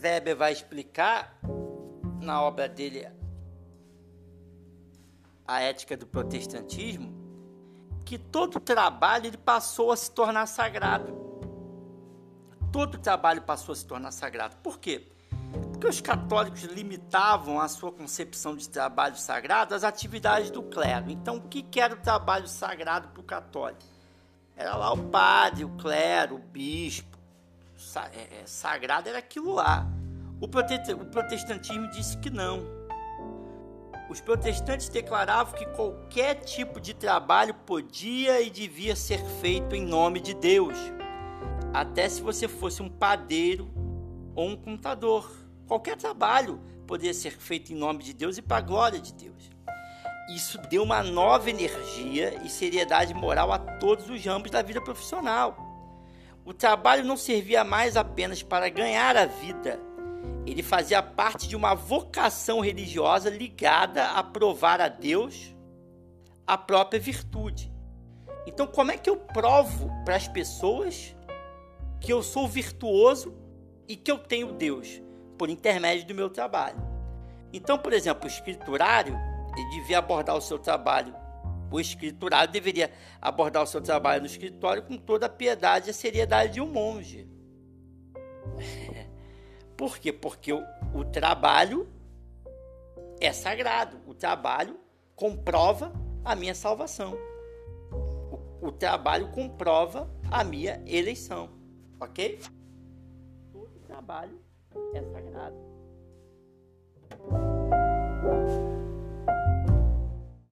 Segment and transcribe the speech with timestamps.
[0.00, 1.38] Weber vai explicar
[2.20, 3.08] na obra dele
[5.46, 7.20] A Ética do Protestantismo
[8.04, 11.20] que todo trabalho ele passou a se tornar sagrado.
[12.70, 14.56] Todo trabalho passou a se tornar sagrado.
[14.56, 15.08] Por quê?
[15.70, 21.10] Porque os católicos limitavam a sua concepção de trabalho sagrado às atividades do clero.
[21.10, 23.82] Então, o que era o trabalho sagrado para o católico?
[24.56, 27.11] Era lá o padre, o clero, o bispo.
[28.12, 29.86] É, é, sagrado era aquilo lá.
[30.40, 32.64] O protestantismo disse que não.
[34.10, 40.20] Os protestantes declaravam que qualquer tipo de trabalho podia e devia ser feito em nome
[40.20, 40.76] de Deus,
[41.72, 43.70] até se você fosse um padeiro
[44.34, 45.30] ou um contador.
[45.66, 49.50] Qualquer trabalho poderia ser feito em nome de Deus e para a glória de Deus.
[50.28, 55.71] Isso deu uma nova energia e seriedade moral a todos os ramos da vida profissional.
[56.44, 59.80] O trabalho não servia mais apenas para ganhar a vida,
[60.44, 65.54] ele fazia parte de uma vocação religiosa ligada a provar a Deus
[66.46, 67.72] a própria virtude.
[68.46, 71.14] Então, como é que eu provo para as pessoas
[72.00, 73.34] que eu sou virtuoso
[73.86, 75.00] e que eu tenho Deus?
[75.38, 76.78] Por intermédio do meu trabalho.
[77.52, 79.16] Então, por exemplo, o escriturário
[79.56, 81.14] ele devia abordar o seu trabalho.
[81.72, 85.94] O escriturário deveria abordar o seu trabalho no escritório com toda a piedade e a
[85.94, 87.26] seriedade de um monge.
[89.74, 90.12] Por quê?
[90.12, 90.62] Porque o,
[90.94, 91.88] o trabalho
[93.18, 93.98] é sagrado.
[94.06, 94.78] O trabalho
[95.16, 95.92] comprova
[96.22, 97.16] a minha salvação.
[97.90, 101.50] O, o trabalho comprova a minha eleição.
[101.98, 102.38] Ok?
[103.50, 104.38] Todo trabalho
[104.94, 105.56] é sagrado.